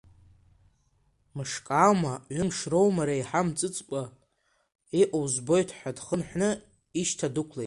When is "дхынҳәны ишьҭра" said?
5.97-7.33